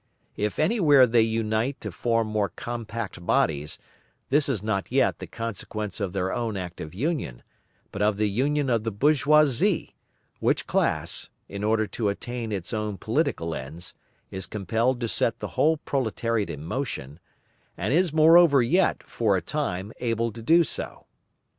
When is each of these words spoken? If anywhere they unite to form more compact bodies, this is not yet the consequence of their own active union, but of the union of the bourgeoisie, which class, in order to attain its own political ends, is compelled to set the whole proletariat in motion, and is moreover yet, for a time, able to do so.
If 0.35 0.57
anywhere 0.57 1.05
they 1.05 1.21
unite 1.21 1.79
to 1.81 1.91
form 1.91 2.25
more 2.25 2.49
compact 2.49 3.23
bodies, 3.23 3.77
this 4.29 4.49
is 4.49 4.63
not 4.63 4.91
yet 4.91 5.19
the 5.19 5.27
consequence 5.27 5.99
of 5.99 6.11
their 6.11 6.33
own 6.33 6.57
active 6.57 6.95
union, 6.95 7.43
but 7.91 8.01
of 8.01 8.17
the 8.17 8.27
union 8.27 8.67
of 8.67 8.83
the 8.83 8.89
bourgeoisie, 8.89 9.95
which 10.39 10.65
class, 10.65 11.29
in 11.47 11.63
order 11.63 11.85
to 11.85 12.09
attain 12.09 12.51
its 12.51 12.73
own 12.73 12.97
political 12.97 13.53
ends, 13.53 13.93
is 14.31 14.47
compelled 14.47 14.99
to 15.01 15.07
set 15.07 15.37
the 15.37 15.49
whole 15.49 15.77
proletariat 15.77 16.49
in 16.49 16.65
motion, 16.65 17.19
and 17.77 17.93
is 17.93 18.11
moreover 18.11 18.59
yet, 18.63 19.03
for 19.03 19.37
a 19.37 19.41
time, 19.43 19.91
able 19.99 20.31
to 20.31 20.41
do 20.41 20.63
so. 20.63 21.05